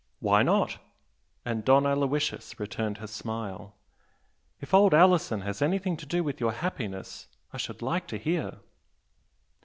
[0.19, 0.79] "Why not?"
[1.45, 3.75] and Don Aloysius returned her smile.
[4.59, 8.57] "If old Alison has anything to do with your happiness I should like to hear."